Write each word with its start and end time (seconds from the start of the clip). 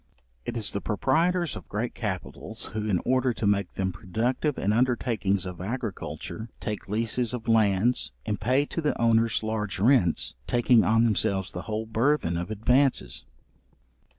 It 0.47 0.57
is 0.57 0.71
the 0.71 0.81
proprietors 0.81 1.55
of 1.55 1.69
great 1.69 1.93
capitals, 1.93 2.71
who, 2.73 2.89
in 2.89 2.99
order 3.05 3.33
to 3.35 3.45
make 3.45 3.71
them 3.75 3.91
productive 3.93 4.57
in 4.57 4.73
undertakings 4.73 5.45
of 5.45 5.61
agriculture, 5.61 6.49
take 6.59 6.89
leases 6.89 7.35
of 7.35 7.47
lands, 7.47 8.11
and 8.25 8.41
pay 8.41 8.65
to 8.65 8.81
the 8.81 8.99
owners 8.99 9.43
large 9.43 9.77
rents, 9.79 10.33
taking 10.47 10.83
on 10.83 11.03
themselves 11.03 11.51
the 11.51 11.61
whole 11.69 11.85
burthen 11.85 12.35
of 12.35 12.49
advances. 12.49 13.25